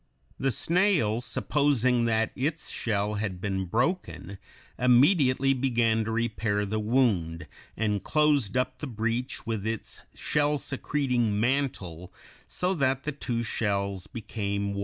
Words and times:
The 0.39 0.49
snail, 0.49 1.21
supposing 1.21 2.05
that 2.05 2.31
its 2.35 2.71
shell 2.71 3.13
had 3.13 3.39
been 3.39 3.65
broken, 3.65 4.39
immediately 4.79 5.53
began 5.53 6.03
to 6.05 6.11
repair 6.11 6.65
the 6.65 6.79
wound, 6.79 7.47
and 7.77 8.03
closed 8.03 8.57
up 8.57 8.79
the 8.79 8.87
breach 8.87 9.45
with 9.45 9.63
its 9.67 10.01
shell 10.15 10.57
secreting 10.57 11.39
mantle, 11.39 12.11
so 12.47 12.73
that 12.73 13.03
the 13.03 13.11
two 13.11 13.43
shells 13.43 14.07
became 14.07 14.73
one. 14.73 14.79